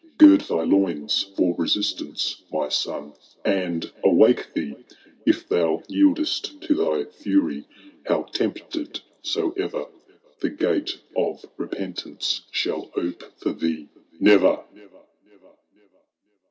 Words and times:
Gird 0.17 0.41
thy 0.41 0.63
loins 0.63 1.29
fbr 1.37 1.59
resistance, 1.59 2.41
my 2.51 2.69
son, 2.69 3.13
and 3.45 3.91
awake 4.03 4.51
thee; 4.55 4.73
If 5.27 5.47
thou 5.47 5.83
yieldVt 5.91 6.59
to 6.61 6.73
thy 6.73 7.03
fury, 7.11 7.65
how 8.07 8.23
tempted 8.23 8.99
soever. 9.21 9.85
The 10.39 10.49
gate 10.49 10.97
of 11.15 11.45
repentance 11.55 12.41
shall 12.49 12.89
ope 12.95 13.23
fbr 13.41 13.59
thee 13.59 13.89
nxvbr 14.19 14.63